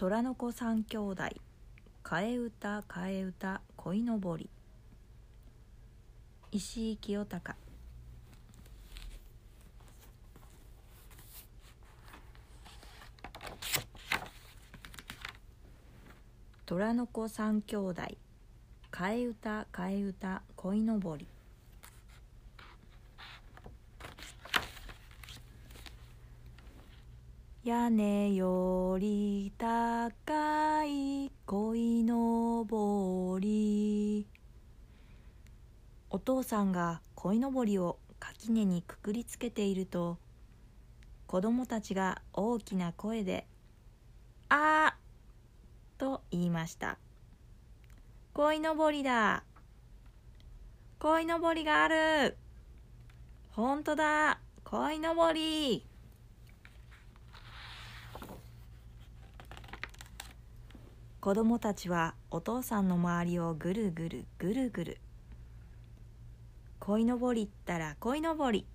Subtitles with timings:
[0.00, 1.24] 虎の子三兄弟。
[2.04, 4.48] 替え歌替え歌鯉のぼり。
[6.52, 7.58] 石井清隆。
[16.64, 18.02] 虎の子三兄弟。
[18.92, 21.26] 替え歌替え歌鯉のぼり。
[27.68, 34.26] 屋根より高い鯉のぼり
[36.08, 40.16] お父さんが鯉のぼりを垣根にくくりつけていると
[41.26, 43.46] 子供たちが大きな声で
[44.48, 46.96] 「あー!」と言いました
[48.32, 49.44] 「鯉のぼりだ
[51.00, 52.38] 鯉のぼりがある
[53.50, 55.84] ほんとだ鯉のぼり!」
[61.20, 64.98] 子供たちはお父さんの周りをぐるぐるぐるぐる。
[66.78, 68.66] 鯉のぼりったら鯉のぼり。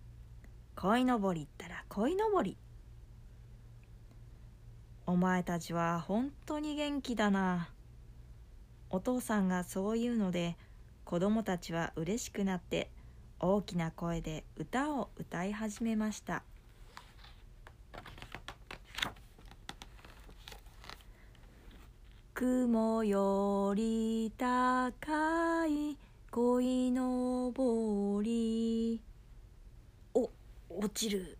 [0.76, 2.58] 鯉のぼりったら鯉のぼり。
[5.06, 7.70] お前たちは本当に元気だな。
[8.90, 10.58] お父さんがそう言うので
[11.06, 12.90] 子供たちは嬉しくなって
[13.40, 16.44] 大きな声で歌を歌い始めました。
[22.44, 25.98] 雲より高い
[26.30, 29.00] 鯉のぼり。
[30.14, 30.30] お
[30.70, 31.38] 落ちる。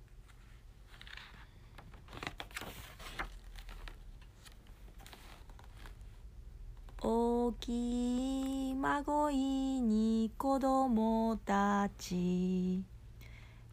[7.02, 9.36] 大きい孫い
[9.82, 12.82] に子供たち。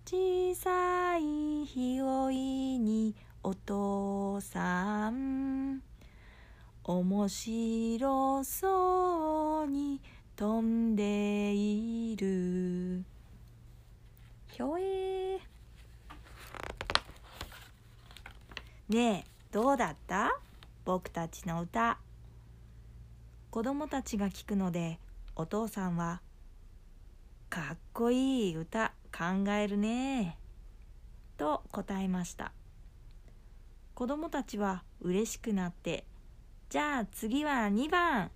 [0.04, 5.89] 小さいひおいにお父さん。
[6.90, 10.00] 面白そうに
[10.34, 13.04] 飛んでいる。
[14.48, 15.38] ひょえ
[18.88, 20.36] ねえどうだった？
[20.84, 21.98] 僕たちの歌。
[23.52, 24.98] 子供たちが聞くので
[25.36, 26.20] お父さんは
[27.50, 30.36] 「かっこいい歌考えるね」
[31.38, 32.50] と答えました。
[33.94, 36.04] 子供たちは嬉しくなって
[36.70, 38.30] じゃあ次は2番。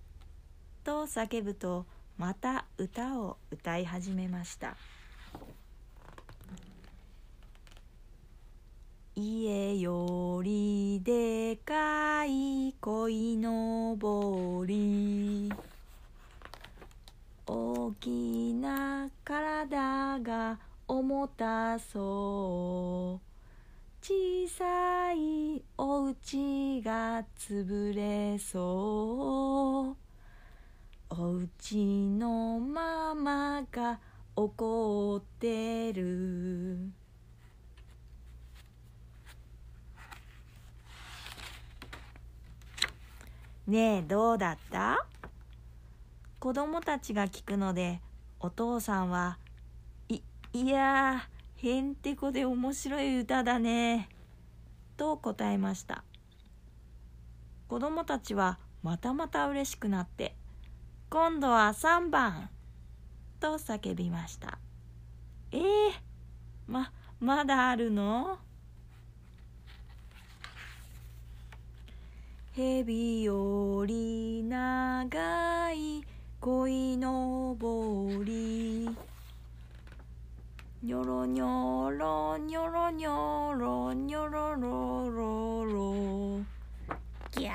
[0.83, 1.85] と叫ぶと
[2.17, 4.75] また歌を歌い始めました。
[9.15, 15.49] 家よりでかい鯉のぼり。
[17.47, 20.59] 大きな体が
[20.89, 23.24] 重たそう。
[24.07, 24.13] 小
[24.47, 29.95] さいお家が潰れそう。
[31.09, 31.75] お家
[32.09, 33.99] のママが
[34.35, 36.91] 怒ってる。
[43.65, 45.03] ねえどうだった？
[46.39, 48.01] 子供たちが聞くので
[48.39, 49.39] お父さんは
[50.09, 50.21] い
[50.53, 51.27] いや
[51.65, 54.07] へんてこで面白い歌だね。
[54.97, 56.03] と答えました。
[57.67, 60.35] 子供たちはまたまた嬉しくなって
[61.09, 62.51] 今度は3番
[63.39, 64.59] と叫びました。
[65.51, 65.61] えー、
[66.67, 68.37] ままだあるの？
[72.55, 76.03] 蛇より長い
[76.39, 78.87] 鯉のぼり。
[80.85, 86.43] にょろにょろにょろにょろにょろろろろ
[87.31, 87.53] ギャー。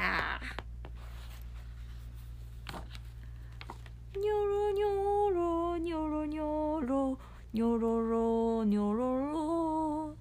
[4.18, 7.16] にょろにょろにょろにょろ
[7.52, 10.16] にょろろにょろろ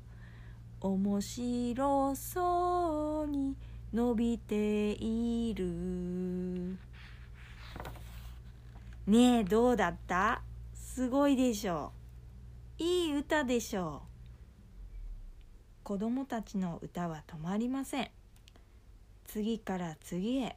[0.81, 3.55] 面白そうに
[3.91, 6.77] 伸びている。
[9.07, 10.44] ねえどうだった？
[10.75, 11.91] すごいでしょ。
[12.81, 14.09] いい歌でしょう。
[15.83, 18.09] 子供たちの歌は止まりません。
[19.25, 20.55] 次から次へ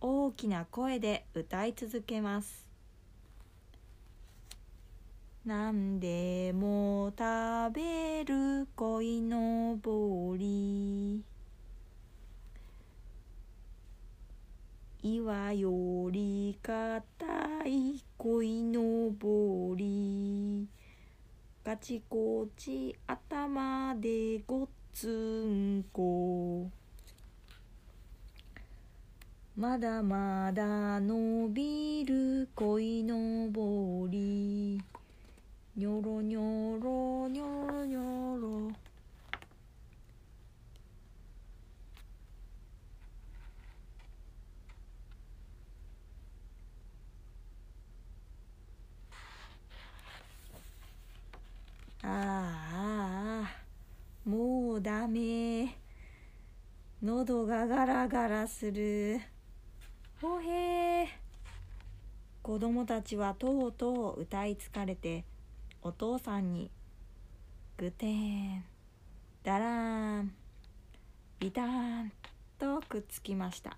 [0.00, 2.66] 大きな声で歌い続けます。
[5.44, 11.22] 何でも食べる鯉のぼり。
[15.02, 20.66] 岩より硬い鯉のぼり。
[21.64, 26.68] ガチコチ頭でごっつんこ。
[29.56, 34.82] まだまだ伸びる恋のぼり。
[35.76, 38.72] にょろにょろにょろにょろ
[52.04, 55.76] ああもうダメ。
[57.00, 59.20] 喉がガラガラする。
[60.20, 61.06] ほへー。
[62.42, 65.24] 子供たちはとうとう歌い疲れて
[65.82, 66.68] お父さんに
[67.76, 68.64] グテン。
[69.44, 70.34] ダラーン。
[71.38, 72.12] ビターン。
[72.58, 73.76] とくっつきました。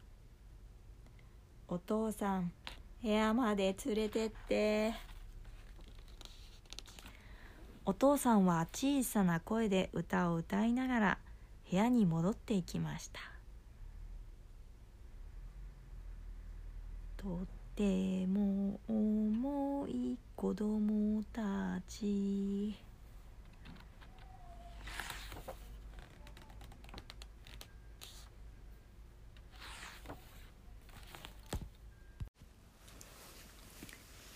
[1.69, 2.51] お父さん
[3.03, 5.14] 部屋まで連れてって。
[7.87, 11.19] お父さんは小さな声で歌を歌いながら
[11.71, 13.21] 部屋に戻っていきました。
[17.19, 17.47] とっ
[17.77, 22.75] ても重い子供たち。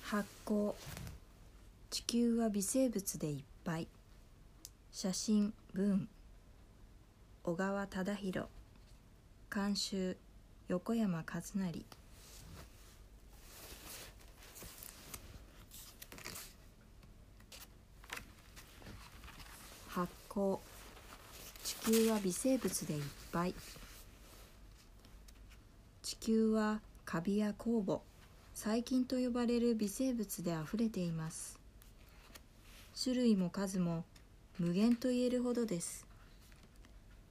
[0.02, 0.74] 発酵
[1.98, 3.88] 地球は微生物でいっぱい。
[4.92, 6.08] 写真文。
[7.42, 8.46] 小川忠宏。
[9.52, 10.16] 監修。
[10.68, 11.84] 横山和成。
[19.88, 20.60] 発酵
[21.64, 23.02] 地球は微生物でいっ
[23.32, 23.54] ぱい。
[26.02, 28.02] 地球はカビや酵母。
[28.54, 31.57] 細菌と呼ばれる微生物であふれています。
[33.00, 34.04] 種類も数も
[34.58, 36.04] 無限と言えるほどです。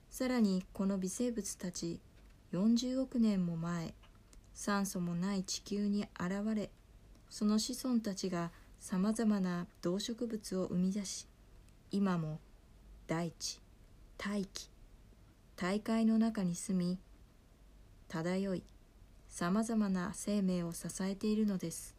[0.10, 2.00] さらにこの微生物たち
[2.54, 3.94] 40億年も前
[4.54, 6.70] 酸素もない地球に現れ
[7.30, 11.28] その子孫たちがさまざまな動植物を生み出し
[11.92, 12.40] 今も
[13.06, 13.60] 大地
[14.18, 14.70] 大気
[15.58, 16.98] 大海の中に住み
[18.08, 18.64] 漂い
[19.28, 21.96] さまざまな生命を支えているのです。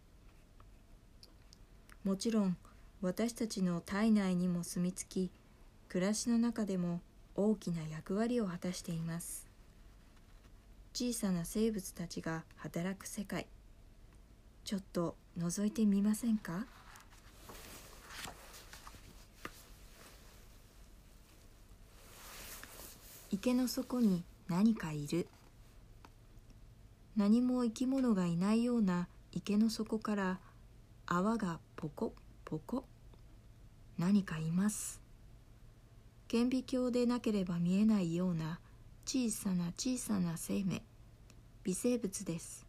[2.03, 2.57] もちろん
[3.01, 5.31] 私たちの体内にも住み着き
[5.89, 7.01] 暮らしの中でも
[7.37, 9.47] 大きな役割を果たしています。
[10.93, 13.47] 小さな生物たちが働く世界
[14.65, 16.67] ちょっと覗いてみませんか？
[23.31, 25.29] 池の底に何かいる。
[27.17, 30.39] 何も生き物がいないような池の底から
[31.07, 32.13] 泡がポコ
[32.51, 32.87] ポコ。
[33.99, 35.03] 何かいます。
[36.29, 38.59] 顕微鏡でなければ見えないような
[39.05, 40.83] 小さな小さな生命。
[41.65, 42.67] 微生物です。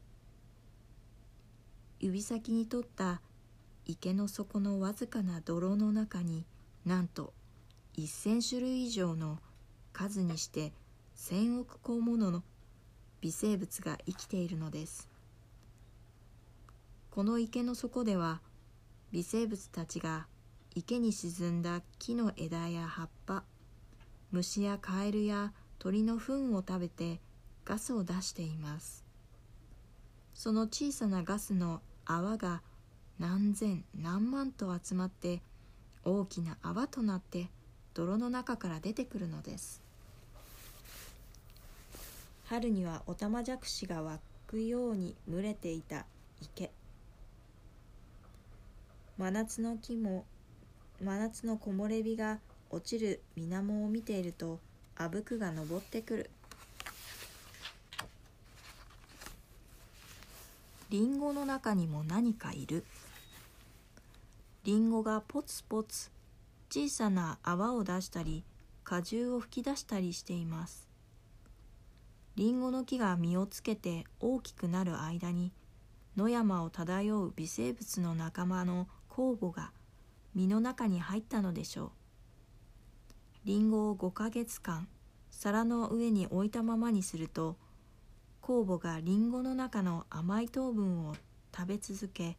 [2.02, 3.22] 指先に取った
[3.86, 6.46] 池の底のわずかな泥の中に
[6.86, 7.32] なんと
[7.96, 9.40] 1,000種類以上の
[9.94, 10.74] 数にして
[11.16, 12.44] 1,000億個ものの
[13.22, 15.08] 微生物が生きているのです。
[17.12, 18.42] この池の底では
[19.12, 20.28] 微生物たちが
[20.76, 23.44] 池に沈んだ木の枝や葉っぱ
[24.32, 27.20] 虫やカエルや鳥の糞を食べて
[27.66, 29.04] ガスを出しています。
[30.34, 32.62] その小さなガスの泡が
[33.20, 35.42] 何千何万と集まって
[36.06, 37.50] 大きな泡となって
[37.94, 39.82] 泥の中から出てくるのです。
[42.46, 46.06] 春にはオタマジャクシが湧くように群れていた
[46.42, 46.72] 池。
[49.20, 50.24] 真夏の木も
[51.04, 54.62] 真夏の木漏れ日が落ちる水面を見ていると
[54.96, 56.30] あぶくが登ってくる。
[60.90, 62.86] りんごの中にも何かいる。
[64.64, 66.10] りんごがポツポツ
[66.70, 68.46] 小さな泡を出したり
[68.86, 70.88] 果汁を吹き出したりしています。
[72.38, 75.52] りんごの木が実をつけて大きくなる間に
[76.16, 78.88] 野山を漂う微生物の仲間の
[79.20, 79.74] 酵母が
[80.34, 81.92] 実の中に入ったのでしょう。
[83.44, 84.88] りんごを5ヶ月間
[85.30, 87.58] 皿の上に置いたままにすると
[88.42, 91.16] 酵母がりんごの中の甘い糖分を
[91.54, 92.38] 食べ続け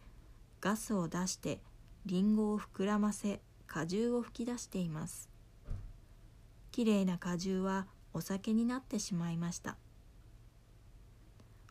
[0.62, 1.60] ガスを出して
[2.06, 5.28] りんごを膨らませ果汁を吹き出しています。
[6.72, 9.76] きれいな果汁はお酒になってしまいました。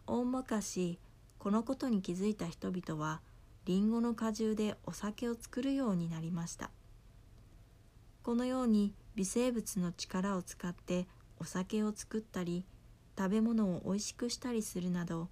[0.05, 0.99] 大昔
[1.39, 3.21] このことに気づいた人々は
[3.69, 6.71] りんごの果汁でお酒を作るようになりました。
[8.23, 11.05] このように微生物の力を使って
[11.39, 12.65] お酒を作ったり
[13.15, 15.27] 食べ物をおいしくしたりするなど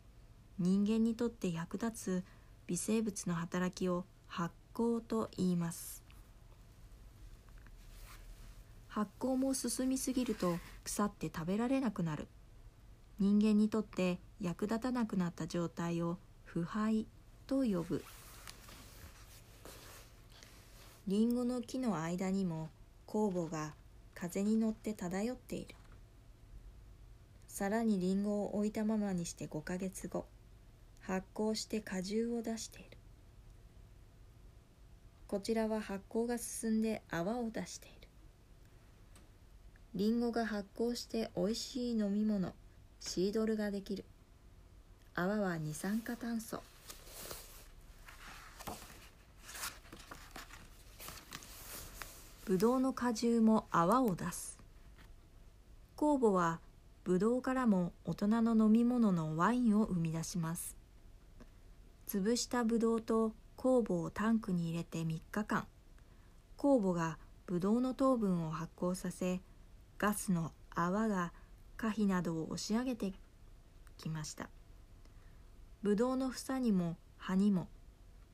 [0.59, 2.23] 人間にとって役立つ
[2.67, 6.03] 微生物の働きを発酵と言います。
[8.87, 12.27] 発酵も進みすぎると腐って食べられなくなる。
[13.17, 17.07] 人間にとって役立たなくなった状態を腐敗
[17.47, 18.03] と呼ぶ。
[21.07, 22.69] りんごの木の間にも
[23.07, 23.73] 酵母が
[24.13, 25.73] 風に乗って漂っている。
[27.47, 30.25] さらにりんごを置いたままにして5ヶ月後
[30.99, 32.97] 発酵して果汁を出している。
[35.29, 37.95] こちらは発酵が進んで泡を出している。
[39.95, 42.53] りんごが発酵しておいしい飲み物
[42.99, 44.03] シードルができる。
[45.15, 46.61] 泡は二酸化炭素。
[52.47, 54.57] ぶどうの果汁も泡を出す。
[55.97, 56.61] 酵母は
[57.03, 60.77] ぶどうからも大人の飲み物のワインを生み出します。
[62.07, 65.67] 潰したぶどうと酵母をタンクに入れて3日間。
[66.57, 69.41] 酵母がぶどうの糖分を発酵させ
[69.97, 71.33] ガスの泡が
[71.75, 73.11] 可否などを押し上げて
[73.97, 74.47] きました。
[75.83, 77.67] ぶどうの房にも葉にも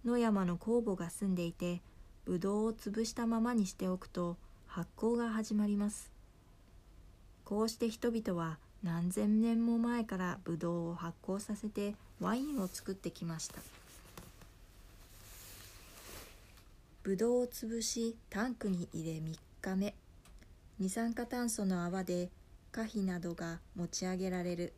[0.05, 1.81] 野山の酵母が住んでいて
[2.25, 4.37] ぶどうを潰したままにしておくと
[4.67, 6.11] 発酵が始まります。
[7.43, 13.61] こうして人々は何千年も前からぶどうを発酵させてワインを作ってきました。
[17.03, 19.93] ぶどうを潰しタンクに入れ3日目。
[20.79, 22.29] 二酸化炭素の泡で
[22.71, 24.73] 可否などが持ち上げられる。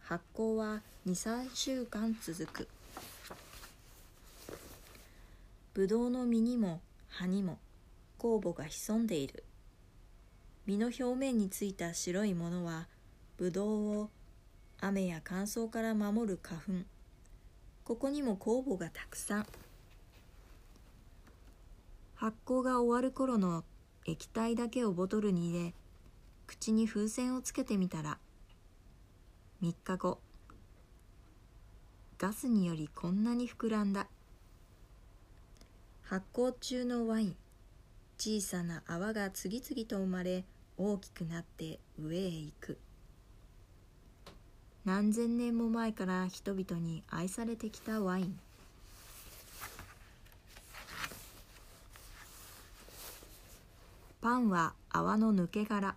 [0.00, 2.68] 発酵は23週間続く。
[5.74, 7.58] ぶどうの実にも葉にも
[8.18, 9.44] 酵母が潜んでいる。
[10.66, 12.88] 実の表面についた白いものは
[13.36, 14.10] ぶどうを
[14.80, 16.72] 雨や乾燥から守る花粉。
[17.84, 19.46] ここにも酵母がたくさん。
[22.14, 23.64] 発酵が終わる頃の
[24.04, 25.74] 液体だけをボトルに入れ
[26.48, 28.18] 口に風船をつけてみたら
[29.62, 30.18] 3日後
[32.18, 34.08] ガスによりこんなに膨らんだ。
[36.08, 37.36] 発酵中のワイン。
[38.16, 40.46] 小さな泡が次々と生まれ
[40.78, 42.78] 大きくなって上へ行く。
[44.86, 48.40] 何千年も前から人々に愛されてきたワイン。
[54.22, 55.94] パンは泡の抜け殻。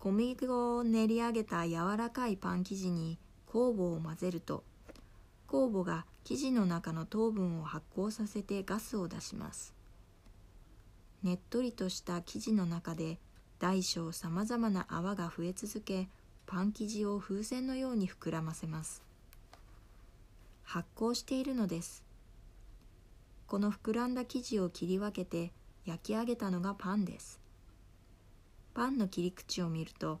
[0.00, 3.16] 小麦粉を練り上げた柔らかいパン生地に
[3.48, 4.64] 酵母を混ぜると
[5.46, 9.74] 酵母が生地の中の糖分を発酵させてガスを出します。
[11.22, 13.18] ねっとりとした生地の中で
[13.58, 16.08] 大小さまざまな泡が増え続け
[16.46, 19.02] パン生地を風船のように膨らませます。
[20.64, 22.04] 発酵しているのです。
[23.46, 25.52] この膨らんだ生地を切り分けて
[25.84, 27.40] 焼き上げたのがパンです。
[28.72, 30.20] パンの切り口を見ると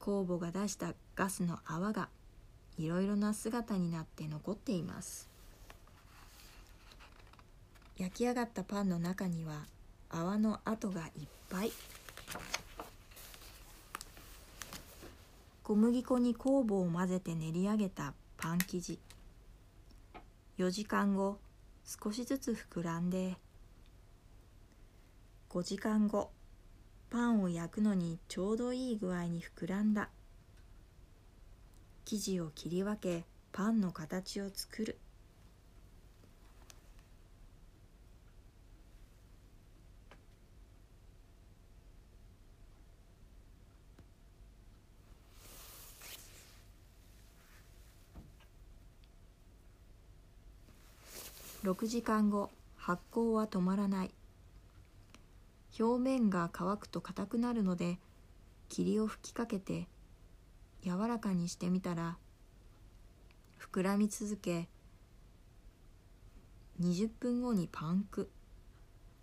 [0.00, 2.08] 酵母が出したガスの泡が
[2.78, 5.28] いろいろな姿になって残っています。
[7.96, 9.64] 焼き上がったパンの中には
[10.10, 11.72] 泡の跡がいっぱい。
[15.62, 18.98] 小麦粉に酵母を混ぜて練り上げたパン生地。
[20.58, 21.38] 4時間後
[21.84, 23.36] 少しずつ膨らんで
[25.50, 26.30] 5時間後
[27.10, 30.10] パンを焼くのにちょうどいい具合に膨らんだ。
[32.08, 34.96] 生地を切り分けパンの形を作る。
[51.64, 54.12] 6時間後発酵は止まらない。
[55.80, 57.98] 表面が乾くと硬くなるので
[58.68, 59.88] 霧を吹きかけて
[60.86, 62.16] 柔らかにしてみたら
[63.58, 64.68] 膨らみ続け
[66.80, 68.30] 20分後にパンク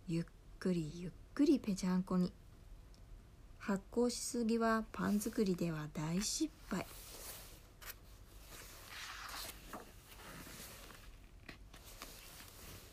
[0.10, 0.26] ゆっ
[0.60, 2.34] くりゆっくりぺちゃんこに。
[3.60, 6.86] 発酵しすぎはパン作りでは大失敗。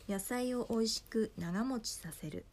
[0.07, 2.45] 野菜をおいしく長持ちさせる。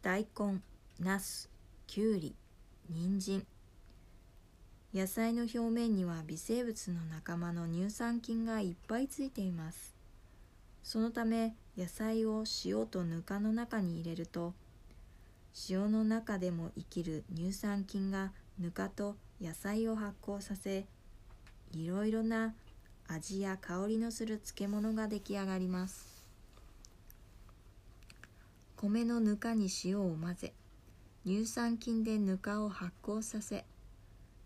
[0.00, 0.62] 大根
[0.98, 1.50] なす
[1.86, 2.34] きゅうり
[2.88, 3.46] 人参。
[4.94, 9.94] 野菜の表面には微生物の仲間の乳酸菌がいっぱいついています。
[10.82, 14.54] そのため野菜を塩とぬかの中に入れると
[15.68, 20.86] 塩の中でも生きる乳酸菌がぬかと野菜を発酵させ
[21.72, 22.54] いろいろな
[23.06, 26.24] 味や香りのする漬物が出来上がります。
[28.76, 30.54] 米のぬかに塩を混ぜ
[31.26, 33.66] 乳酸菌でぬかを発酵させ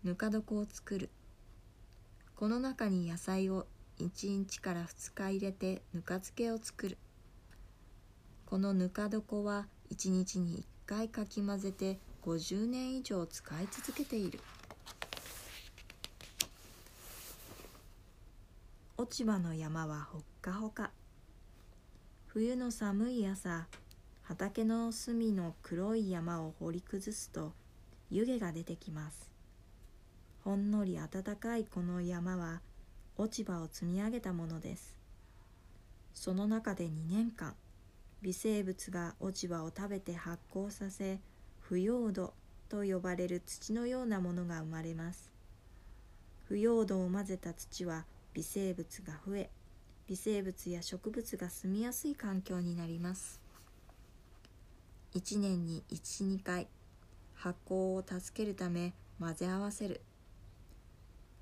[0.03, 1.09] ぬか床を作る。
[2.35, 3.67] この中に野菜を
[3.99, 6.97] 1日から2日入れてぬか漬けを作る。
[8.45, 14.41] このぬか床は1日に1回かき混ぜて50年以上使い続けている。
[18.97, 20.91] 落ち葉の山はほっかほか。
[22.27, 23.67] 冬の寒い朝
[24.23, 27.53] 畑の隅の黒い山を掘り崩すと
[28.11, 29.32] 湯気が出てきます。
[30.43, 32.61] ほんのり暖かいこの山は
[33.17, 34.93] 落ち葉を積み上げたものです。
[36.13, 37.55] その中で2年間
[38.21, 41.19] 微生物が落ち葉を食べて発酵させ
[41.61, 42.33] 腐葉土
[42.67, 45.31] と呼ばれる土のようなものが生まれます。
[46.45, 49.49] 腐葉土を混ぜた土は微生物が増え
[50.07, 53.39] 微生物や植物が住みやすい環境になります。
[55.15, 56.67] 1年に12回
[57.33, 60.01] 発酵を助けるため混ぜ合わせる。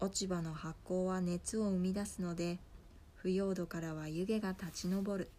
[0.03, 2.57] 落ち葉の発酵は熱を生み出すので
[3.13, 5.29] 腐葉土からは湯気が立ち上る。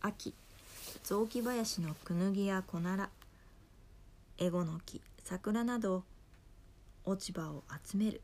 [0.00, 0.32] 秋。
[1.02, 3.10] 雑木林のクヌギやコナラ
[4.38, 6.04] エゴの木桜など
[7.04, 8.22] 落ち葉を集める。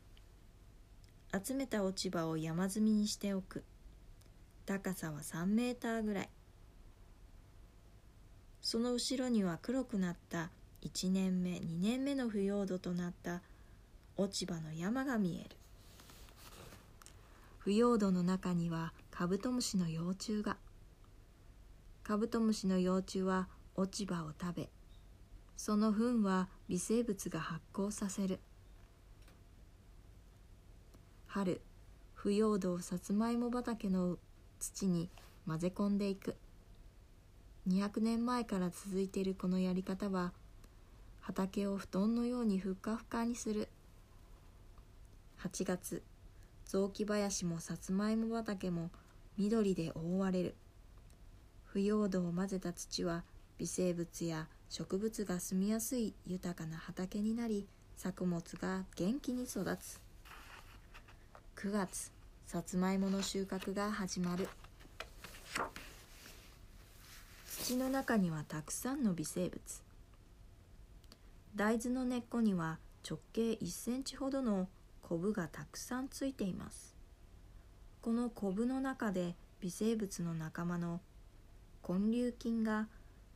[1.45, 3.65] 集めた落ち葉を山積みにしておく。
[4.65, 6.29] 高さは3メーターぐらい。
[8.65, 10.49] その後ろには黒くなった
[10.83, 13.43] 1年目2年目の腐葉土となった
[14.17, 15.51] 落ち葉の山が見える。
[17.59, 20.57] 腐葉土の中にはカブトムシの幼虫が。
[22.03, 24.69] カブトムシの幼虫は落ち葉を食べ
[25.57, 28.41] その糞は微生物が発酵させる。
[31.27, 31.61] 春
[32.15, 34.17] 腐葉土をさつまいも畑の
[34.59, 35.11] 土に
[35.47, 36.35] 混ぜ込んでいく。
[37.67, 40.33] 200年前から続いているこのやり方は
[41.23, 43.69] 畑を布団のようにふっかふかにする。
[45.41, 46.03] 8月
[46.67, 48.91] 雑木林もさつまいも畑も
[49.39, 50.55] 緑で覆われる。
[51.65, 53.25] 腐葉土を混ぜた土は
[53.59, 59.99] 微生物や植物が住みやすい豊かな畑になり作物が元気に育つ。
[61.57, 62.13] 9月
[62.47, 64.49] さつまいもの収穫が始まる。
[67.65, 69.59] 土の中にはたくさんの微生物。
[71.57, 74.69] 大豆の根っこには直径1センチほどの
[75.01, 76.95] コブがたくさんついています。
[78.03, 81.01] このコブの中で微生物の仲間の
[81.89, 82.87] 根粒菌が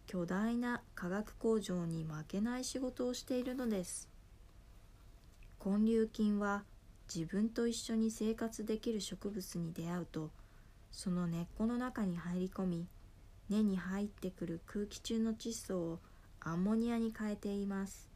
[0.06, 4.10] 巨大な化学工場に負けない仕事をしているのです。
[5.64, 6.64] 根粒菌は
[7.12, 10.30] 自分と一緒に生活できる植物に出会うと
[10.92, 12.86] その根っこの中に入り込み
[13.48, 15.98] 根に入ってくる空気中の窒素を
[16.40, 18.08] アンモニアに変えています。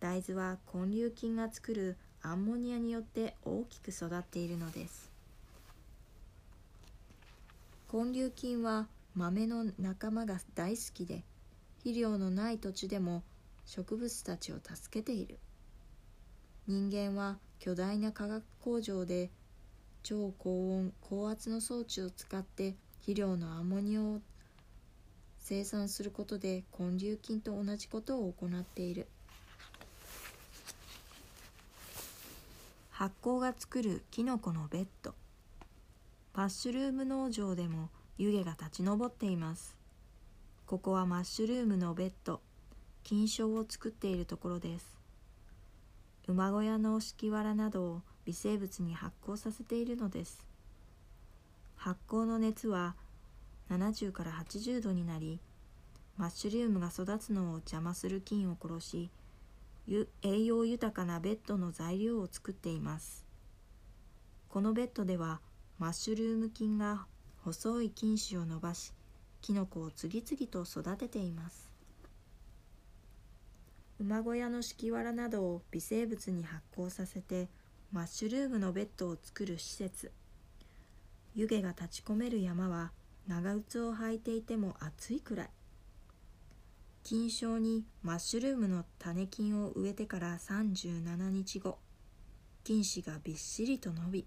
[0.00, 5.10] 大豆は根粒菌が作るアンモニアによって大きく育っているのです。
[7.92, 11.22] 根粒菌は豆の仲間が大好きで
[11.78, 13.22] 肥料のない土地でも
[13.66, 15.38] 植物たちを助けている。
[16.66, 19.30] 人間は巨大な化学工場で
[20.02, 22.74] 超高温高圧の装置を使って
[23.04, 24.22] 肥料のアンモニアを
[25.38, 29.06] 生産することで根粒菌と同じことを行っている。
[32.88, 35.14] 発酵が作るキノコのベッド。
[36.32, 39.76] マッシュルーム農場でも湯気が立ち上っています。
[40.64, 42.40] ここはマッシュルームのベッド。
[43.02, 44.96] 菌床を作っているところです。
[46.26, 50.53] 馬小屋の敷きわらなどを微生物に発酵させているのです。
[51.84, 52.94] 発酵の熱は
[53.68, 55.38] 70から80度になり
[56.16, 59.10] マッシュリウムが育つのを邪魔する菌を殺し
[60.22, 63.26] 栄養豊かなベッドの材料を作っています。
[64.48, 65.42] このベッドでは
[65.78, 67.04] マッシュルーム菌が
[67.42, 68.94] 細い菌糸を伸ばし
[69.42, 71.70] キノコを次々と育てています。
[74.00, 77.50] 馬小屋の敷きわらなどを微生物に発酵させて
[77.92, 80.10] マッシュルームのベッドを作る施設。
[81.34, 82.92] 湯気が立ち込める山は
[83.26, 85.50] 長靴を履いていても暑いくらい。
[87.02, 91.78] 菌床にマッシュルームの種菌を植えてから37日後
[92.62, 94.26] 菌糸がびっしりと伸び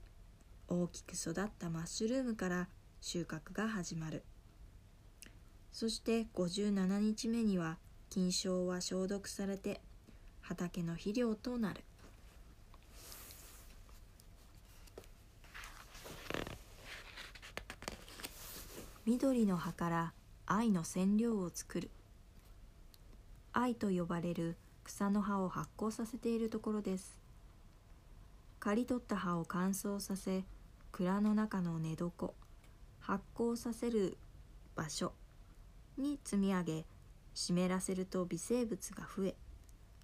[0.67, 2.67] 大きく育ったマッシュルームから
[3.01, 4.23] 収穫が始まる。
[5.71, 7.77] そして57日目には
[8.09, 9.81] 菌床は消毒されて
[10.41, 11.83] 畑の肥料となる。
[19.07, 20.13] 緑の葉から
[20.47, 21.91] 藍の染料を作る。
[23.53, 27.17] 藍と呼ばれる草の葉を発酵させているところです。
[28.59, 30.43] 刈り取った葉を乾燥させ
[30.91, 32.31] 蔵の中の寝床
[32.99, 34.17] 発酵させる
[34.75, 35.13] 場所
[35.97, 36.85] に積み上げ
[37.33, 39.35] 湿らせると微生物が増え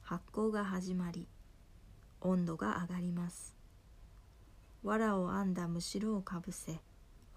[0.02, 1.28] 発酵が始まり
[2.22, 3.54] 温度が上がります。
[4.82, 6.80] 藁を編んだむしろをかぶせ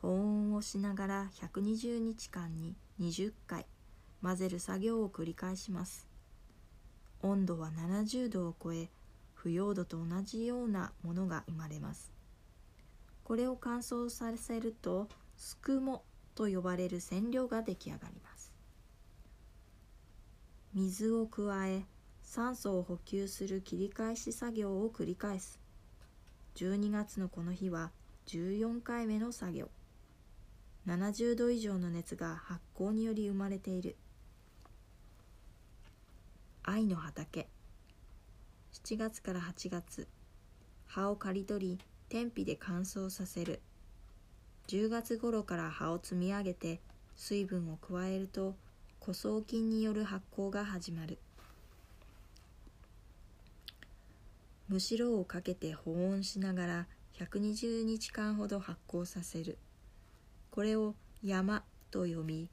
[0.02, 3.66] 保温をしながら120日間に20回
[4.22, 6.06] 混ぜる作業を繰り返します。
[7.22, 8.90] 温度は70度を超え
[9.35, 12.12] 腐葉土と同じようなものが生まれます。
[13.24, 16.04] これを乾燥させるとすくも
[16.35, 18.52] と呼ばれる染料が出来上がります。
[20.74, 21.87] 水を加え
[22.22, 25.59] 酸素を補給する切り返し作業を繰り返す。
[26.56, 27.90] 12月のこの日は
[28.26, 29.70] 14回目の作業。
[30.87, 33.96] 70度以上の熱が発酵により生まれている。
[36.62, 37.49] 愛の畑。
[38.72, 40.07] 7月から8月。
[40.87, 43.61] 葉を刈り取り天日で乾燥させる。
[44.68, 46.81] 10月頃から葉を積み上げて
[47.16, 48.55] 水分を加えると
[49.01, 51.18] 枯草菌による発酵が始まる。
[54.68, 56.87] むしろをかけて保温しながら
[57.18, 59.59] 120日間ほど発酵させる。
[60.56, 62.48] これを山と呼び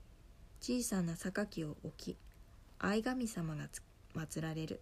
[0.60, 2.18] 小さな榊を置き
[2.78, 3.70] 愛神様が
[4.14, 4.82] 祀られる。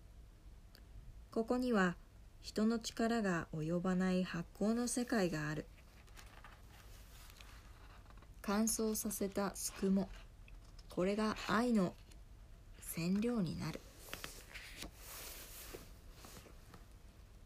[1.31, 1.95] ここには
[2.41, 5.67] 人の力が及ばない発酵の世界がある。
[8.41, 10.09] 乾燥させたすくも
[10.89, 11.93] これが愛の
[12.95, 13.79] 染料になる。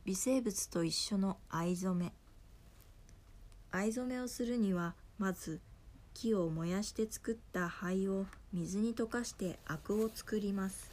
[0.06, 2.14] 微生物と一緒の藍染め。
[3.74, 5.60] 藍染めをするにはまず
[6.14, 10.90] 木を燃やして作った灰を水に溶かしてアクを作ります。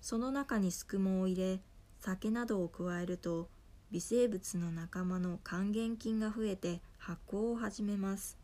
[0.00, 1.60] その中にすくもを入れ
[2.00, 3.48] 酒などを加えると
[3.90, 8.38] 微生物の仲間の還元菌が増えて発酵を始めます。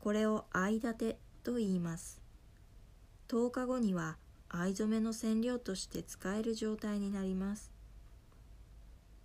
[0.00, 2.20] これを藍立てと言います。
[3.28, 4.16] 10日後には
[4.48, 7.70] 藍染めの染料として使える状態になります。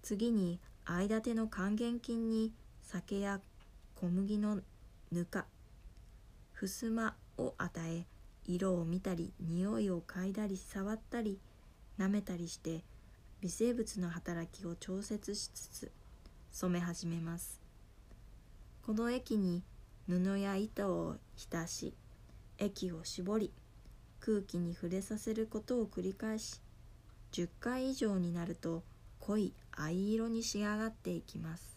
[0.01, 3.41] 次に藍立ての還元菌に酒や
[3.99, 4.59] 小麦の
[5.11, 5.45] ぬか
[6.51, 8.05] ふすまを与え
[8.45, 11.39] 色を見たり匂いを嗅いだり触ったり
[11.97, 12.83] 舐めたりして
[13.41, 15.91] 微生物の働きを調節しつつ
[16.51, 17.59] 染め始めます。
[18.85, 19.63] この液に
[20.07, 21.95] 布や糸を浸し
[22.59, 23.51] 液を絞り
[24.19, 26.61] 空気に触れさせることを繰り返し
[27.31, 28.83] 10回以上になると
[29.21, 31.76] 濃い藍色に仕上がっていきます。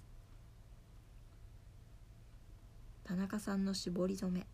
[3.11, 4.47] 田中さんの絞り染め。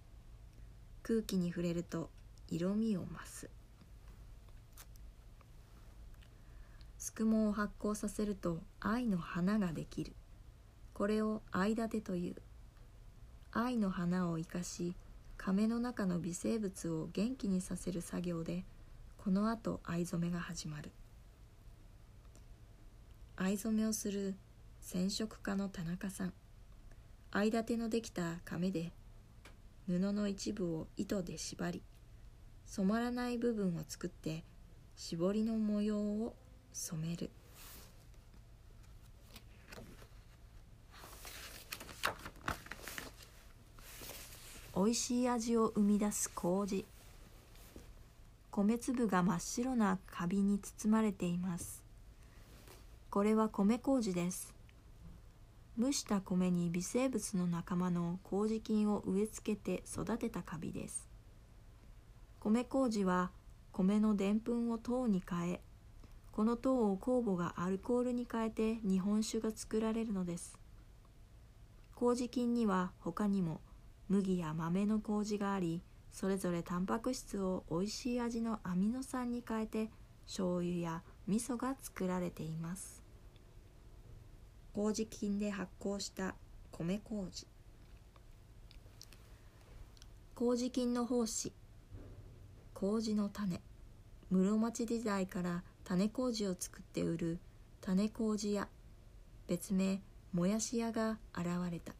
[1.02, 2.08] 空気に触れると
[2.48, 3.50] 色味を増す。
[6.96, 10.14] すくもを発酵させると愛の花ができる。
[10.94, 12.36] これを藍立てという。
[13.52, 14.94] 愛の花を生かし
[15.36, 18.64] 亀の中の微生物を元気にさせる作業で
[19.18, 20.92] このあと藍染めが始まる。
[23.36, 24.34] 藍染めをする
[24.80, 26.32] 染色家の田中さん。
[27.36, 28.92] 藍立てのできた亀で
[29.86, 31.82] 布の一部を糸で縛り
[32.64, 34.42] 染まらない部分を作って
[34.96, 36.34] 絞りの模様を
[36.72, 37.28] 染める。
[44.74, 46.86] 美味しい味を生み出す麹。
[48.50, 51.84] 米粒が真っ白なカビに包まれています。
[53.10, 54.55] これは米麹です。
[55.78, 61.08] 蒸した米に微生物の仲間の麹菌を植え付けて育てたカビです。
[62.40, 63.30] 米麹は
[63.72, 65.60] 米のでんぷんを糖に変え
[66.32, 70.58] この糖を酵母がアルコールに変えて日本酒が作られるのです。
[71.94, 73.60] 麹菌には他にも
[74.08, 79.90] 麦や豆の麹がありそれぞれタンパク質をおいしい味のアミノ酸に変えて
[80.26, 83.05] 醤油や味噌が作られています。
[84.76, 86.34] 麹菌で発酵した
[86.70, 87.46] 米麹
[90.34, 91.50] 麹菌の胞子
[92.74, 93.62] 麹の種。
[94.30, 97.38] 室町時代から種麹を作って売る。
[97.80, 98.68] 種麹屋。
[99.48, 100.02] 別名
[100.34, 101.94] もやし屋が現れた。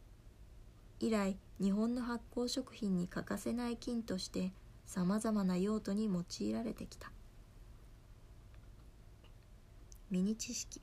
[0.99, 4.51] 以来日本の発酵食品に欠かせない菌として
[4.85, 7.11] さまざまな用途に用いられてきた。
[10.11, 10.79] ミニ知識。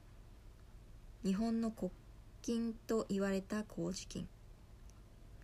[1.25, 1.91] 日本の国
[2.43, 4.29] 菌と言われた麹菌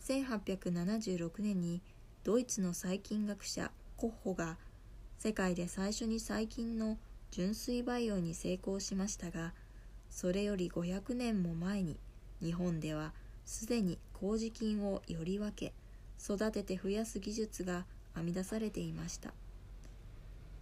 [0.07, 1.83] 1876年に
[2.23, 4.59] ドイツの細菌学者コッホが
[5.19, 6.99] 世界で最初に細菌の
[7.31, 9.55] 純粋培養に成功しましたが
[10.11, 11.99] それより500年も前に
[12.43, 13.13] 日本では
[13.47, 15.73] すでに麹菌をより分け
[16.23, 19.33] 育てて増やす技術が編み出されていました。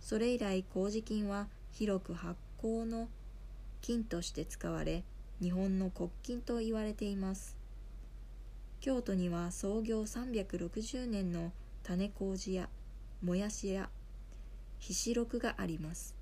[0.00, 3.08] それ以来麹菌は広く発酵の
[3.80, 5.04] 菌として使われ
[5.40, 7.56] 日本の国菌と言われています。
[8.80, 12.68] 京都には創業360年の種麹や
[13.22, 13.88] もやしや
[14.78, 16.14] ひしろくがあります。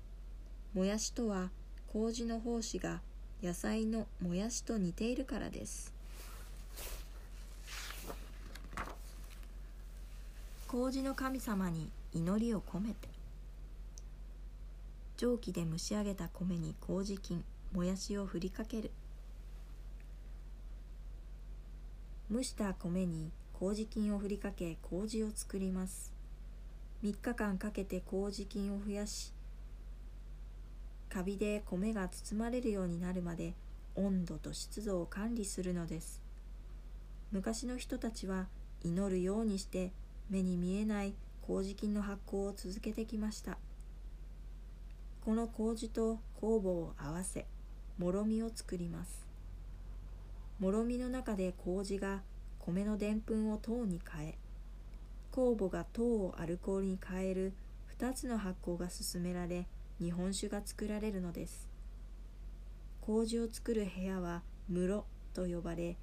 [0.73, 1.49] もやしとは
[1.87, 3.01] 麹の胞子が
[3.41, 5.93] 野菜のもやしと似ているからです。
[10.67, 13.16] 麹の神様に祈りを込めて
[15.17, 18.91] 蒸気で蒸し上げた米に麹菌もやしを振りかける。
[22.31, 26.13] 蒸した米に麹菌を振りかけ麹を作ります。
[27.03, 29.31] 3日間かけて麹菌を増やし
[31.09, 33.53] カビで米が包まれるようになるまで
[33.95, 36.21] 温度と湿度を管理するのです。
[37.31, 38.47] 昔の人たちは
[38.83, 39.91] 祈るようにして
[40.29, 43.57] 目に見えない麹菌の発酵を続けてきました。
[45.27, 47.45] この麹と酵母を合わせ
[47.97, 49.27] もろみを作ります。
[50.57, 52.21] もろみの中で麹が
[52.59, 54.37] 米のでんぷんを糖に変え
[55.33, 57.51] 酵母が糖をアルコールに変える
[57.99, 59.67] 2つの発酵が進められ
[59.99, 61.67] 日本酒が作られるのです。
[63.01, 65.97] 麹を作る部屋は室と呼ばれ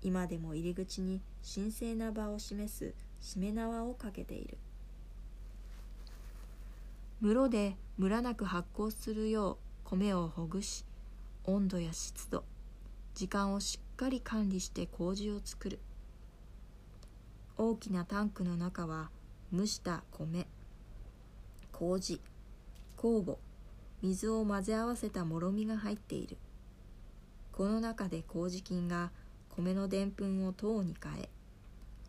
[0.00, 1.20] 今でも入り口に
[1.54, 4.56] 神聖な場を示すしめ縄をかけている。
[7.20, 10.86] 室でムラなく発酵するよう米をほぐし
[11.44, 12.44] 温度や湿度
[13.14, 15.78] 時間をしっかり管理して麹を作る。
[17.58, 19.10] 大きなタンクの中は
[19.52, 20.46] 蒸した米
[21.72, 22.22] 麹
[22.96, 23.36] 酵母
[24.00, 26.38] 水を混ぜ合わせたもろみが入っている。
[27.52, 29.10] この中で麹菌が
[29.50, 31.28] 米のでんぷんを糖に変え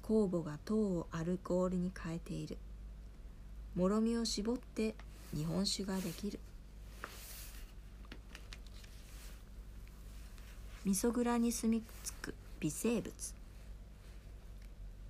[0.01, 2.57] 酵母が糖をアルコールに変えている。
[3.75, 4.95] もろみを絞って
[5.35, 6.39] 日本酒ができる。
[10.83, 13.13] 味噌蔵に住み着く微生物。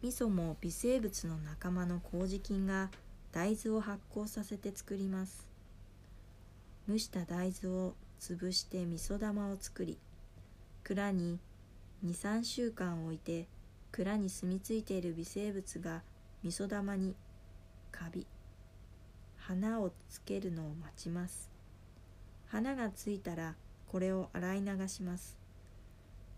[0.03, 2.89] 味噌も微生物の仲間の麹菌が
[3.31, 5.47] 大豆を発酵させて作ります。
[6.89, 9.97] 蒸した大豆を潰して味噌玉を作り
[10.83, 11.39] 蔵に
[12.05, 13.47] 23週間置いて
[13.91, 16.01] 蔵に住み着いている微生物が
[16.43, 17.15] 味噌玉に
[17.91, 18.25] カビ。
[19.51, 21.49] 花をつけるのを待ちます。
[22.47, 23.55] 花がついたら
[23.89, 25.37] これを洗い流します。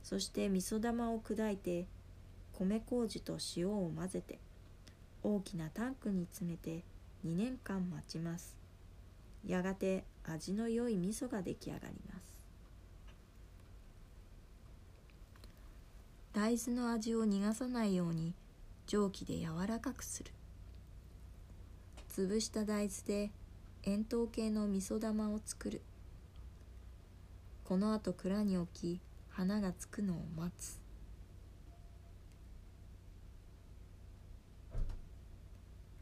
[0.02, 1.86] そして味噌玉を砕いて
[2.54, 4.40] 米麹と塩を混ぜて
[5.22, 6.84] 大きなタンクに詰めて
[7.24, 8.56] 2年間待ちます。
[9.46, 12.34] やがて味の良い味噌が出来上がります。
[16.34, 18.34] 大豆の味を逃がさないように
[18.88, 20.32] 蒸気で柔らかくする。
[22.14, 23.32] 潰した大豆で
[23.82, 25.82] 円筒形の味噌玉を作る。
[27.64, 30.80] このあと蔵に置き花がつくのを待つ。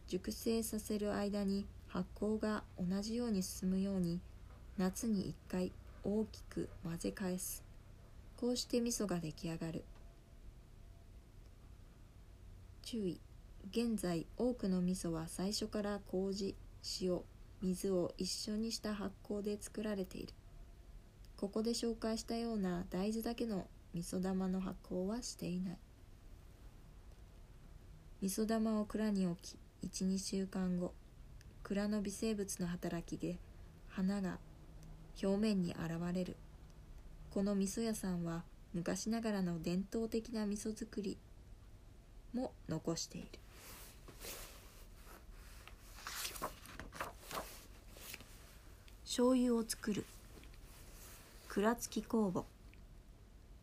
[0.09, 4.19] 熟成させる間に発酵が同じように進むように
[4.77, 5.71] 夏に1回
[6.03, 7.63] 大きく混ぜ返す。
[8.35, 9.85] こうして味噌が出来上がる。
[12.81, 13.21] 注意。
[13.69, 16.55] 現在多くの味噌は最初から麹
[17.01, 17.21] 塩
[17.61, 20.33] 水を一緒にした発酵で作られている。
[21.37, 25.77] ここで紹介したような大豆だけの味噌玉の発酵はしていない。
[28.21, 30.93] 味噌玉を蔵に置き12週間後
[31.63, 33.37] 蔵の微生物の働きで
[33.89, 34.37] 花が
[35.21, 36.35] 表面に現れる。
[37.29, 38.43] この味噌屋さんは
[38.73, 41.17] 昔ながらの伝統的な味噌作り
[42.33, 43.27] も残している。
[49.13, 50.05] 醤油を作る。
[51.49, 52.45] 蔵付き酵母。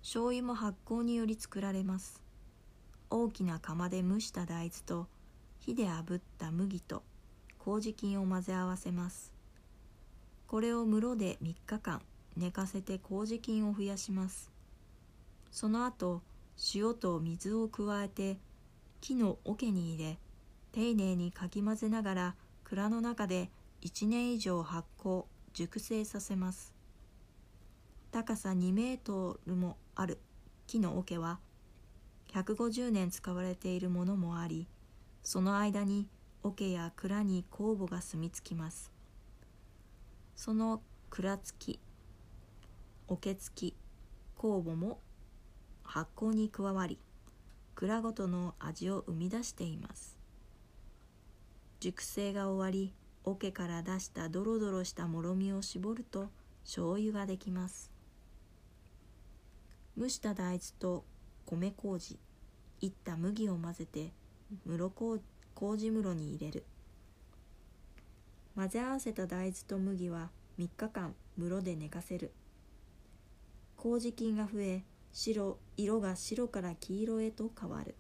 [0.03, 2.23] 醤油も発酵により作られます。
[3.09, 5.07] 大きな釜で蒸した大豆と
[5.61, 7.03] 火で炙った麦と
[7.61, 9.33] 麹菌を混ぜ合わせます。
[10.49, 12.03] これを室で3日間
[12.37, 14.51] 寝かせて麹菌を増やします。
[15.51, 16.21] その後
[16.75, 18.37] 塩と水を加えて
[19.01, 20.19] 木の桶に入れ
[20.73, 22.35] 丁寧にかき混ぜながら
[22.65, 23.49] 蔵の中で
[23.81, 25.25] 1年以上発酵。
[25.53, 26.75] 熟成させます。
[28.11, 30.19] 高さ2メートルもある。
[30.69, 31.41] 木の桶は
[32.33, 34.69] 150年使われているものもあり
[35.23, 36.07] その間に
[36.43, 38.93] 桶や蔵に酵母が住み着きます。
[40.37, 41.81] その蔵付き
[43.09, 43.75] 桶付き
[44.37, 45.01] 酵母も
[45.83, 46.99] 発酵に加わり
[47.75, 50.19] 蔵ごとの味を生み出しています。
[51.81, 52.93] 熟成が終わり
[53.31, 56.31] 桶から出したドロドロしたもろみを絞ると
[56.65, 57.91] 醤油ができます。
[59.99, 61.05] 蒸した大豆と
[61.45, 62.19] 米麹
[62.81, 64.13] いった麦を混ぜて
[64.65, 64.91] 室
[65.55, 66.65] 麹室に入れる。
[68.57, 72.33] 混ぜ合わせた大豆と麦は3日間室で寝かせる。
[73.77, 77.95] 麹菌が増え白色が白から黄色へと変わる。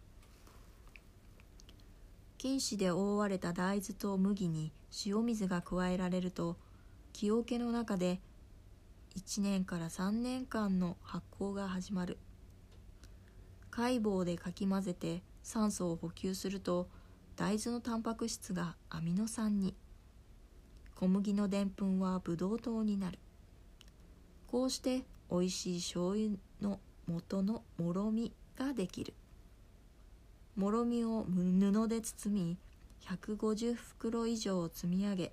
[2.39, 4.73] 菌糸で覆われた大豆と麦に
[5.05, 6.57] 塩水が加えられると
[7.13, 8.21] 木桶の中で
[9.17, 12.17] 1年から3年間の発酵が始まる。
[13.73, 16.89] 解剖でかき混ぜて酸素を補給すると
[17.35, 19.75] 大豆のタンパク質がアミノ酸に。
[20.95, 23.19] 小麦のでんぷんはブドウ糖になる。
[24.47, 29.15] こうしておいしい醤油の元のもろみができる。
[30.59, 32.57] もろみを布で包み
[33.07, 35.33] 150袋以上を積み上げ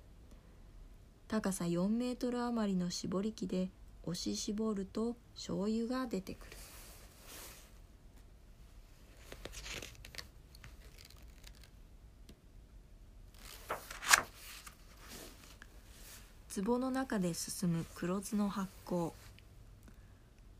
[1.26, 3.68] 高さ4メートル余りの絞り器で
[4.04, 6.56] 押し絞ると醤油が出てくる。
[16.64, 19.12] 壺の中で進む黒酢の発酵。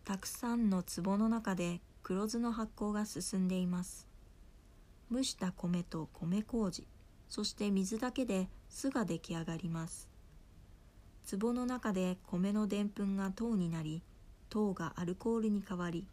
[0.05, 4.16] たくさんの壺の中で黒酢の発酵が進んでいます。
[5.11, 6.87] 蒸した米と米麹
[7.29, 10.09] そして水だけで酢が出来上がります。
[11.31, 14.03] 壺の中で米のでんぷんが糖になり
[14.49, 16.07] 糖がアルコールに変わり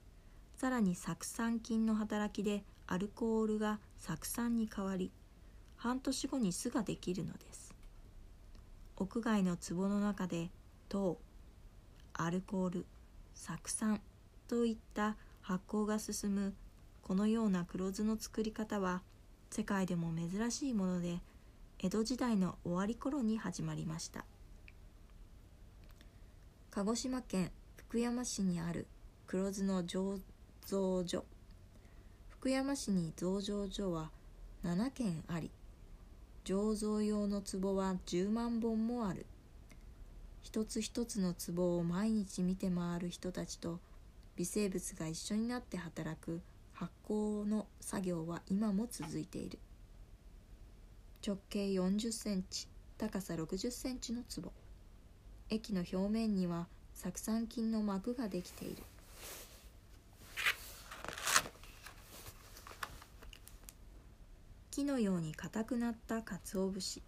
[0.56, 5.12] さらに酢酸菌の働きでアルコールが酢酸に変わり
[5.76, 7.76] 半年後に酢ができるのです。
[8.96, 10.50] 屋外の壺の中で
[10.88, 11.20] 糖
[12.14, 12.86] アルコール
[13.36, 14.02] 酢酸
[14.48, 16.54] といった発酵が進む
[17.04, 19.02] このような黒酢の作り方は
[19.52, 21.20] 世界でも珍しいもので
[21.80, 24.24] 江戸時代の終わり頃に始まりました。
[26.72, 28.88] 鹿児島県福山市にある
[29.28, 30.18] 黒酢の醸
[30.66, 31.26] 造所。
[32.30, 34.10] 福山市に醸造所は
[34.64, 35.52] 7軒あり
[36.46, 39.26] 醸造用の壺は10万本もある。
[40.42, 43.82] 一つ一つの壺を毎日見て回る人たちと
[44.38, 46.42] 微生物が一緒になって働く
[46.74, 49.60] 発酵の作業は今も続いている。
[51.26, 54.52] 直径40センチ高さ60センチの壺。
[55.50, 58.84] 液の表面には酢酸菌の膜ができている。
[64.72, 67.02] 木のように硬くなった鰹節。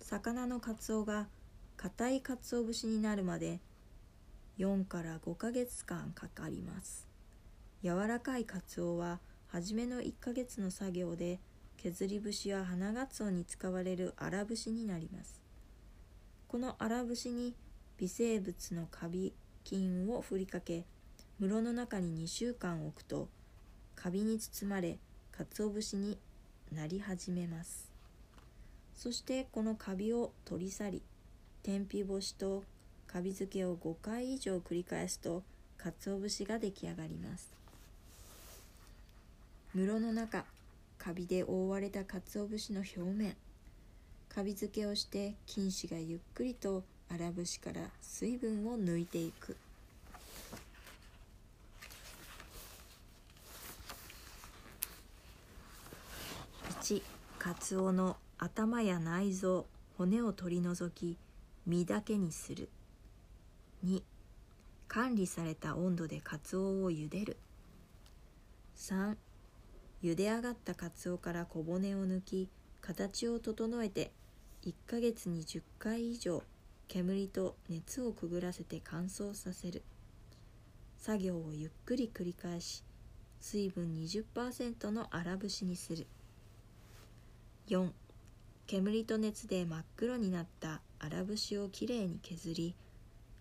[0.00, 1.28] 魚のカツオが
[1.76, 3.60] 硬い鰹節になるまで
[4.58, 7.11] 4から5ヶ月間かかります。
[7.82, 9.18] 柔らかいカツオは
[9.48, 11.40] 初めの1ヶ月の作業で
[11.76, 15.42] 削り節や花がつおに使われる荒節になります。
[16.46, 17.56] この荒節に
[17.98, 20.84] 微生物のカビ菌を振りかけ
[21.40, 23.28] 室の中に2週間置くと
[23.96, 24.98] カビに包まれ
[25.32, 26.18] 鰹節に
[26.70, 27.90] なり始めます。
[28.94, 31.02] そしてこのカビを取り去り
[31.64, 32.62] 天日干しと
[33.08, 35.42] カビ漬けを5回以上繰り返すと
[35.78, 37.61] 鰹節が出来上がります。
[39.74, 40.44] 室の中
[40.98, 43.34] カビで覆われた鰹節の表面。
[44.28, 49.56] カビ漬けをして菌糸がゆっくりと荒節から水分を抜いていく。
[56.82, 57.02] 1
[57.38, 59.64] カツオの頭や内臓
[59.96, 61.16] 骨を取り除き
[61.66, 62.68] 身だけにする。
[63.86, 64.02] 2
[64.86, 67.38] 管理された温度でカツオを茹でる。
[68.76, 69.16] 3
[70.02, 72.48] 茹で上がったカツオから小骨を抜き
[72.80, 74.10] 形を整えて
[74.64, 76.42] 1ヶ月に10回以上
[76.88, 79.82] 煙と熱をくぐらせて乾燥させる。
[80.98, 82.84] 作業をゆっくり繰り返し
[83.40, 86.06] 水分20%の粗節にする。
[87.68, 87.90] 4
[88.66, 92.74] 煙と熱で真っ黒になった粗節をきれいに削り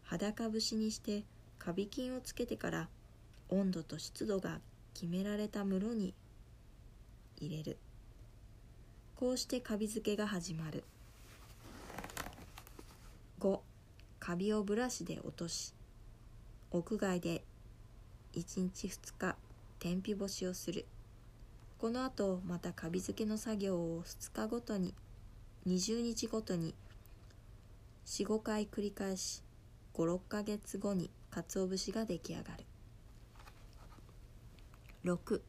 [0.04, 1.24] 裸節にして
[1.58, 2.90] カビ菌をつけてから
[3.50, 4.60] 温度と湿度が
[4.94, 6.14] 決められた室に
[7.46, 7.78] 入れる。
[9.16, 10.84] こうしてカビ付けが始まる。
[13.40, 13.60] 5
[14.20, 15.74] カビをブラシで落とし
[16.70, 17.44] 屋外で
[18.34, 19.36] 1日2日
[19.80, 20.86] 天日干しをする。
[21.80, 24.94] この後またカビ付けの作業を2日ごとに
[25.66, 26.76] 20日ごとに
[28.06, 29.44] 45回繰り返し
[29.96, 32.66] 56ヶ月後に鰹節が出来上がる。
[35.04, 35.42] 6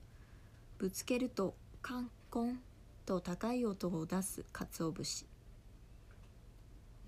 [0.79, 2.61] ぶつけるとカンコン
[3.07, 5.27] と高い音を出す鰹節。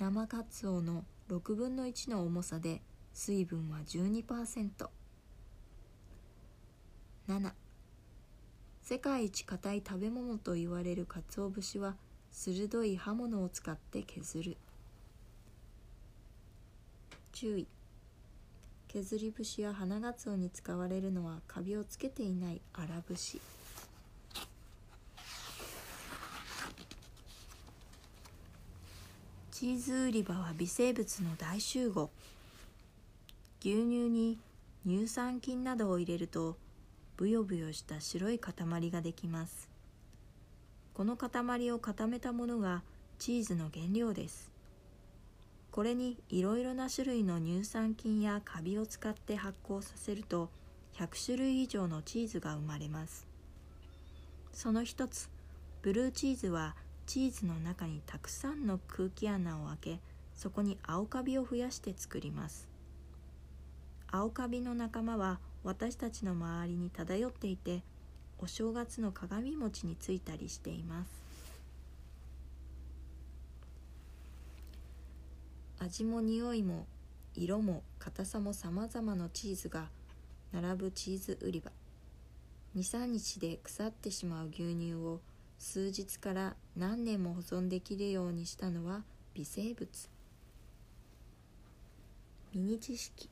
[0.00, 4.88] 生カツオの6分の1の重さで水分は 12%7
[8.82, 11.94] 世界一硬い食べ物と言われる鰹節は
[12.32, 14.56] 鋭い刃物を使って削る。
[17.32, 17.68] 注意
[18.88, 23.40] 削り節や花がつおに使われるのはカビをつけていない荒節。
[29.54, 32.10] チーズ売り場は微生物の大集合。
[33.60, 34.36] 牛乳に
[34.84, 36.56] 乳酸菌などを入れると
[37.16, 38.52] ブヨブヨした白い塊
[38.90, 39.70] ができます。
[40.92, 42.82] この塊を固めたものが
[43.20, 44.50] チーズの原料です。
[45.70, 50.50] これにいろいろな種類の乳酸菌やカビを使って発酵させると
[50.98, 53.24] 100種類以上のチーズが生まれます。
[54.52, 55.28] その一つ
[55.80, 56.74] ブルーチーズは
[57.06, 60.00] チーズの中にたくさんの空気穴を開け
[60.34, 62.66] そこに青カビを増やして作ります。
[64.10, 67.82] 青カビの仲間は私たちの周りに漂っていて
[68.38, 71.24] お正月の鏡餅についたりしています。
[75.78, 76.86] 味も匂いも
[77.34, 79.88] 色も硬さもさまざまのチーズが
[80.52, 81.70] 並ぶチーズ売り場。
[82.76, 85.20] 23日で腐ってしまう牛乳を
[85.58, 89.02] 数日から何年も保存できるようにしたのは
[89.34, 89.88] 微生物。
[92.54, 93.28] ミニ知識。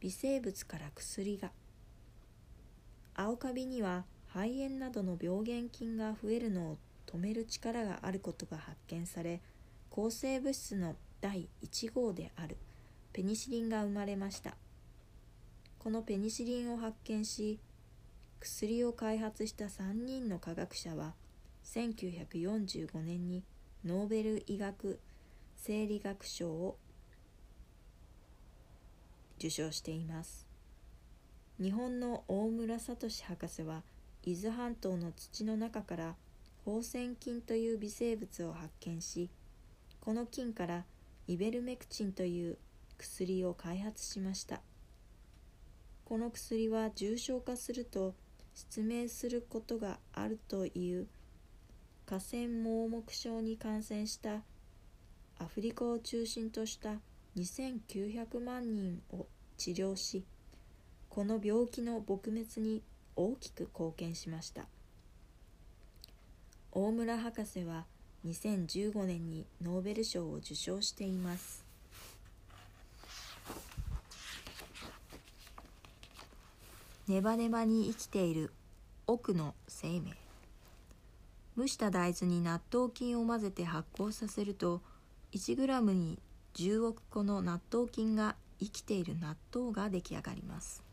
[0.00, 1.50] 微生物から薬が。
[3.14, 9.40] 青カビには肺炎などの病原菌が増えるのを止める力があることが発見され
[9.90, 12.56] 抗生物質の第1号である。
[13.12, 14.56] ペニシリンが生まれました。
[15.78, 17.58] このペニシリンを発見し
[18.40, 21.12] 薬を開発した3人の科学者は
[21.64, 23.44] 1945年に
[23.84, 24.98] ノーベル医学
[25.56, 26.78] 生理学賞を
[29.38, 30.46] 受賞しています。
[31.60, 33.82] 日本の大村聡博士は
[34.22, 36.14] 伊豆半島の土の中から
[36.64, 39.28] 放線菌という微生物を発見し
[40.00, 40.84] この菌から
[41.26, 42.56] イベルメクチンという
[42.96, 44.62] 薬を開発しました。
[46.06, 48.14] この薬は重症化すると
[48.54, 51.06] 失明することがあるという
[52.06, 54.42] 河川盲目症に感染した
[55.38, 56.94] アフリカを中心とした
[57.36, 59.26] 2900万人を
[59.56, 60.24] 治療し
[61.08, 62.82] この病気の撲滅に
[63.16, 64.66] 大きく貢献しました。
[66.72, 67.84] 大村博士は
[68.26, 71.69] 2015年にノーベル賞を受賞しています。
[77.10, 78.52] ネバネバに生きている。
[79.08, 80.12] 奥の生命。
[81.58, 84.80] 蒸した大豆に納豆菌を混ぜて発酵させると
[85.32, 86.20] 1g に
[86.54, 90.84] 10億個の納豆菌が生きている納豆が出来上がります。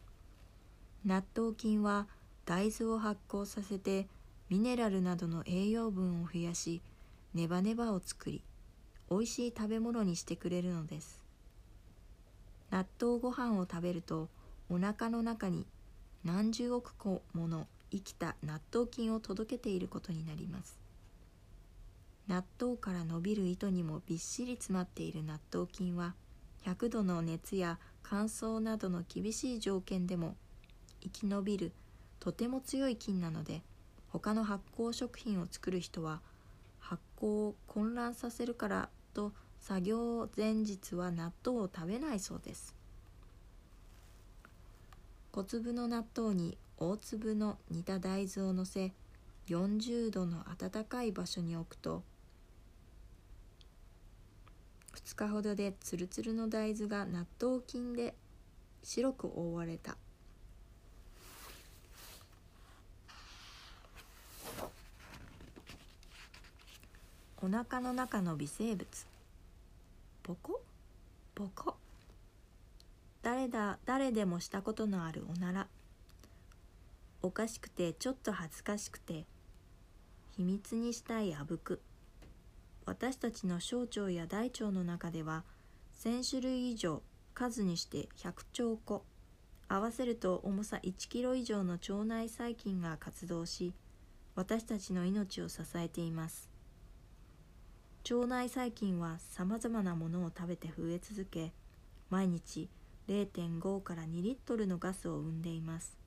[1.06, 2.08] 納豆菌は
[2.48, 4.08] 大豆を発酵させて
[4.50, 6.82] ミネラルなどの栄養分を増やし
[7.36, 8.42] ネバネバを作り
[9.08, 11.24] おいしい食べ物にしてくれるのです。
[12.72, 14.30] 納豆ご飯を食べると
[14.68, 15.68] お腹の中に
[16.24, 20.78] 何十億個もの生きた納豆菌を届けていることになります。
[22.28, 26.14] 納豆から伸びる糸にもびっしり詰まっている納豆菌は
[26.66, 30.36] 100度の熱や乾燥などの厳しい条件でも
[31.02, 31.72] 生き延びる
[32.20, 33.62] とても強い菌なので
[34.10, 36.22] 他の発酵食品を作る人は
[36.80, 42.77] 発酵を混乱させるからと作業前日は納豆を食べないそうです。
[45.38, 48.92] 小粒の納豆に大粒の煮た大豆をのせ
[49.48, 52.02] 40度の暖かい場所に置くと
[54.96, 58.16] 2日ほどでツルツルの大豆が納豆菌で
[58.82, 59.96] 白く覆われた。
[67.44, 68.88] お腹の中の微生物。
[70.24, 70.60] ボコ？
[71.36, 71.76] ボコ。
[73.28, 75.68] 誰だ誰でもしたことのあるおなら。
[77.22, 79.26] おかしくてちょっと恥ずかしくて
[80.38, 81.82] 秘密にしたいあぶく。
[82.86, 85.44] 私たちの小腸や大腸の中では
[86.06, 87.04] 1,000種類以上
[87.34, 89.04] 数にして100兆個。
[89.68, 93.74] 合わせると重さ1キロ以上の腸内細菌が活動し
[94.36, 96.50] 私たちの命を支えています。
[98.10, 101.52] 腸内細菌はさまざまなものを食べて増え続け
[102.10, 102.70] 毎日
[103.08, 105.98] 0.5から2リットルのガスを生んでいます。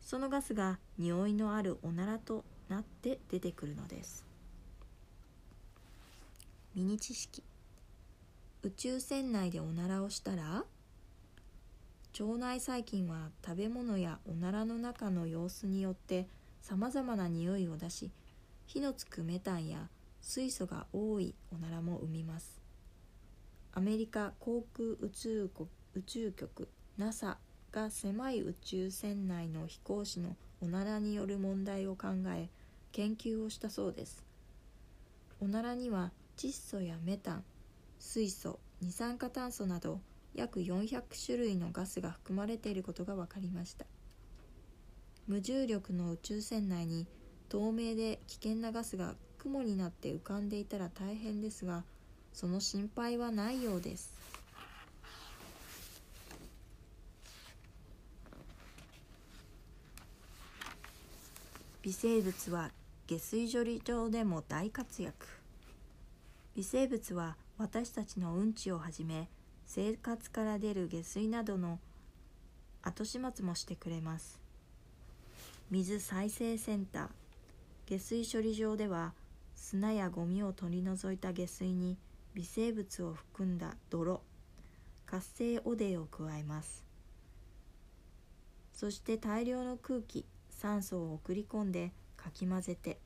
[0.00, 4.24] そのガスが匂いのあるおならとなって出てくるのです。
[6.74, 7.42] ミニ知識。
[8.62, 10.64] 宇宙船内でおならをしたら
[12.18, 16.26] 腸内細菌は食べ物やおならの中の様子によって
[16.60, 18.10] さまざまな匂いを出し
[18.66, 19.88] 火のつくメタンや
[20.20, 22.60] 水素が多いおならも生みます。
[23.72, 25.48] アメリカ航空宇宙
[25.96, 26.68] 宇宙局
[26.98, 27.38] NASA
[27.72, 32.48] が狭い宇宙船内の飛行士のおならによる問題を考え
[32.92, 34.24] 研究をしたそうです。
[35.40, 37.44] おならには窒素やメタン
[37.98, 40.00] 水素二酸化炭素など
[40.34, 43.84] 約400種類のガスが含まれていることが分かりました。
[45.26, 47.06] 無重力の宇宙船内に
[47.48, 51.84] 透明で危険なガスが雲になって浮かんでいたら大変ですが
[52.32, 54.14] その心配はないようです。
[61.82, 62.72] 微生物は
[63.06, 65.26] 下水処理場でも大活躍。
[66.54, 69.30] 微生物は私たちのうんちをはじめ
[69.64, 71.78] 生活から出る下水などの
[72.82, 74.38] 後始末もしてくれます。
[75.70, 77.08] 水再生センター。
[77.86, 79.14] 下水処理場では
[79.56, 81.96] 砂やゴミを取り除いた下水に
[82.34, 84.20] 微生物を含んだ泥
[85.06, 86.84] 活性汚泥を加えます。
[88.74, 90.26] そして大量の空気
[90.60, 92.98] 酸素を送り込んでかき混ぜて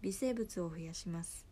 [0.00, 1.46] 微生物を増やします。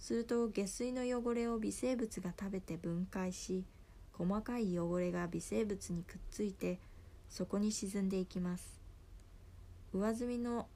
[0.00, 3.64] すると下水の汚れを微生物が食べて分解し
[4.12, 6.80] 細かい汚れが微生物にくっついて
[7.30, 8.80] そこに沈んでいきます。
[9.92, 10.66] 上澄みの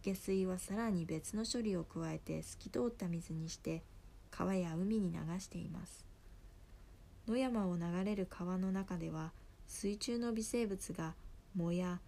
[0.00, 3.82] 下水はさらに別の処理を加えて透き通った水にして
[4.30, 6.06] 川や海に流しています。
[7.28, 9.32] 野山を流れる川の中では
[9.68, 11.14] 水中の微生物が
[11.54, 12.00] 藻や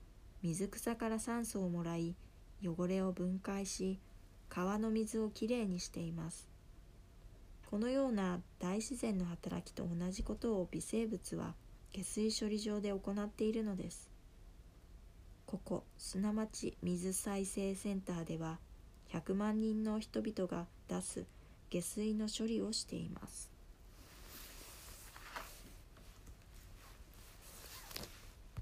[0.43, 2.17] 水草から酸素をもらい
[2.65, 4.01] 汚れを分解し
[4.49, 6.49] 川の水をきれいにしています。
[7.71, 11.55] このような大自然の働きと同じことを微生物は
[11.93, 14.11] 下水処理場で行っているのです。
[15.47, 18.59] ここ砂町水再生センターでは
[19.13, 21.25] 100万人の人々が出す
[21.71, 23.52] 下水の処理をしています。